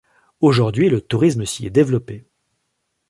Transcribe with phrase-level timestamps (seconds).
[0.39, 2.25] Aujourd'hui le tourisme s'y est développé.